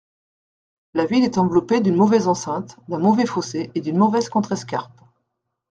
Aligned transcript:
La 0.95 1.05
ville 1.05 1.23
est 1.23 1.37
enveloppée 1.37 1.79
d'une 1.79 1.95
mauvaise 1.95 2.27
enceinte, 2.27 2.79
d'un 2.87 2.97
mauvais 2.97 3.27
fossé 3.27 3.69
et 3.75 3.81
d'une 3.81 3.99
mauvaise 3.99 4.29
contrescarpe. 4.29 4.99